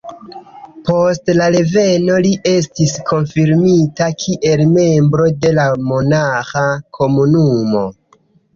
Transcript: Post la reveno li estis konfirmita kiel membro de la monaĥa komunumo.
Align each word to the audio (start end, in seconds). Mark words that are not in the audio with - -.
Post 0.85 1.31
la 1.39 1.49
reveno 1.55 2.15
li 2.27 2.31
estis 2.53 2.95
konfirmita 3.11 4.09
kiel 4.25 4.65
membro 4.73 5.29
de 5.45 5.55
la 5.61 5.69
monaĥa 5.93 6.67
komunumo. 7.01 7.89